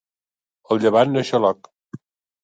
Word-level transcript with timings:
El 0.75 0.79
llevant 0.85 1.13
no 1.15 1.21
és 1.25 1.29
xaloc. 1.33 1.69